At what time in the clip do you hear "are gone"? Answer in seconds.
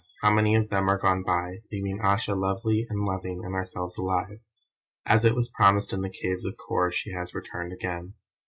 0.89-1.21